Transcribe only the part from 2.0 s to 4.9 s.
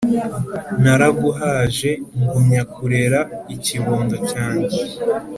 ngumya kurera ikibondo cyanjye